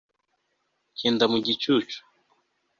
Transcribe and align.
ngenda 0.95 1.25
mu 1.31 1.37
gicucu 1.45 1.99